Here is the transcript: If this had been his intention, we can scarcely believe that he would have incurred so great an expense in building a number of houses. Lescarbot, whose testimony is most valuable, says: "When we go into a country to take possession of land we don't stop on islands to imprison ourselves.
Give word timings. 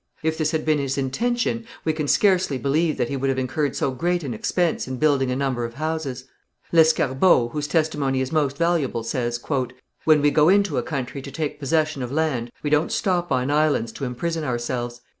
If 0.23 0.35
this 0.35 0.49
had 0.49 0.65
been 0.65 0.79
his 0.79 0.97
intention, 0.97 1.63
we 1.85 1.93
can 1.93 2.07
scarcely 2.07 2.57
believe 2.57 2.97
that 2.97 3.07
he 3.07 3.15
would 3.15 3.29
have 3.29 3.37
incurred 3.37 3.75
so 3.75 3.91
great 3.91 4.23
an 4.23 4.33
expense 4.33 4.87
in 4.87 4.97
building 4.97 5.29
a 5.29 5.35
number 5.35 5.63
of 5.63 5.75
houses. 5.75 6.25
Lescarbot, 6.71 7.51
whose 7.51 7.67
testimony 7.67 8.19
is 8.19 8.31
most 8.31 8.57
valuable, 8.57 9.03
says: 9.03 9.39
"When 10.05 10.19
we 10.23 10.31
go 10.31 10.49
into 10.49 10.79
a 10.79 10.81
country 10.81 11.21
to 11.21 11.29
take 11.31 11.59
possession 11.59 12.01
of 12.01 12.11
land 12.11 12.49
we 12.63 12.71
don't 12.71 12.91
stop 12.91 13.31
on 13.31 13.51
islands 13.51 13.91
to 13.91 14.05
imprison 14.05 14.43
ourselves. 14.43 15.01